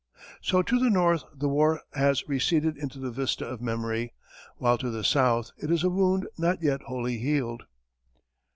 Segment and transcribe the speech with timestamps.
[0.41, 4.15] So to the North the war has receded into the vista of memory,
[4.57, 7.67] while to the South it is a wound not yet wholly healed.